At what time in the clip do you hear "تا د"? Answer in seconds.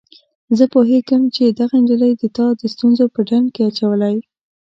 2.37-2.61